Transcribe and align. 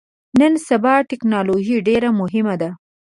نن 0.39 0.53
سبا 0.67 0.93
ټکنالوژي 1.09 1.77
ډیره 1.87 2.09
مهمه 2.19 2.55
ده 2.61 2.69